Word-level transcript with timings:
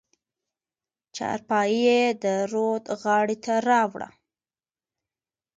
چارپايي 1.15 1.79
يې 1.87 2.01
د 2.23 2.25
رود 2.51 2.83
غاړې 3.01 3.37
ته 3.45 3.53
راوړه. 3.67 4.09